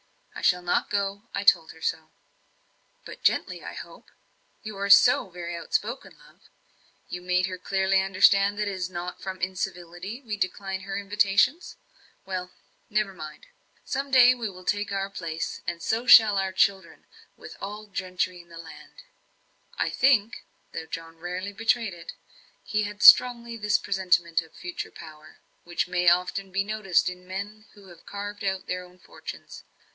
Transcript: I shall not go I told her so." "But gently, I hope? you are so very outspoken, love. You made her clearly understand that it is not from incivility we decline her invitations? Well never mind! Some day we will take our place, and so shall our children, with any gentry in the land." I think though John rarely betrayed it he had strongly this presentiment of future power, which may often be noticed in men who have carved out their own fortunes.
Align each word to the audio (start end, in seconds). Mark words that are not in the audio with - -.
I 0.33 0.41
shall 0.41 0.63
not 0.63 0.89
go 0.89 1.29
I 1.35 1.43
told 1.43 1.71
her 1.73 1.81
so." 1.83 2.09
"But 3.05 3.21
gently, 3.21 3.63
I 3.63 3.73
hope? 3.75 4.09
you 4.63 4.75
are 4.77 4.89
so 4.89 5.29
very 5.29 5.55
outspoken, 5.55 6.17
love. 6.17 6.39
You 7.07 7.21
made 7.21 7.45
her 7.45 7.59
clearly 7.59 8.01
understand 8.01 8.57
that 8.57 8.67
it 8.67 8.71
is 8.73 8.89
not 8.89 9.21
from 9.21 9.39
incivility 9.39 10.19
we 10.23 10.37
decline 10.37 10.81
her 10.81 10.97
invitations? 10.97 11.77
Well 12.25 12.49
never 12.89 13.13
mind! 13.13 13.45
Some 13.85 14.09
day 14.09 14.33
we 14.33 14.49
will 14.49 14.65
take 14.65 14.91
our 14.91 15.11
place, 15.11 15.61
and 15.67 15.79
so 15.83 16.07
shall 16.07 16.39
our 16.39 16.51
children, 16.51 17.05
with 17.37 17.55
any 17.61 17.89
gentry 17.93 18.41
in 18.41 18.49
the 18.49 18.57
land." 18.57 19.03
I 19.77 19.91
think 19.91 20.43
though 20.73 20.87
John 20.87 21.17
rarely 21.17 21.53
betrayed 21.53 21.93
it 21.93 22.13
he 22.63 22.81
had 22.83 23.03
strongly 23.03 23.55
this 23.57 23.77
presentiment 23.77 24.41
of 24.41 24.55
future 24.55 24.91
power, 24.91 25.37
which 25.63 25.87
may 25.87 26.09
often 26.09 26.51
be 26.51 26.63
noticed 26.63 27.07
in 27.09 27.27
men 27.27 27.65
who 27.75 27.89
have 27.89 28.07
carved 28.07 28.43
out 28.43 28.65
their 28.65 28.83
own 28.83 28.97
fortunes. 28.97 29.63